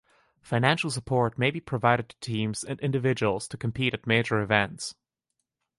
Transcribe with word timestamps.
Financial 0.41 0.89
support 0.89 1.37
may 1.37 1.51
be 1.51 1.59
provided 1.59 2.09
to 2.09 2.19
teams 2.21 2.63
and 2.63 2.79
individuals 2.79 3.47
to 3.47 3.55
compete 3.55 3.93
at 3.93 4.07
major 4.07 4.39
events. 4.41 4.95